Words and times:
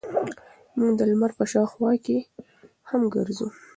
موږ 0.77 0.91
د 0.99 1.01
لمر 1.11 1.31
په 1.39 1.43
شاوخوا 1.51 1.91
کې 2.05 2.17
هم 2.89 3.01
ګرځو. 3.15 3.47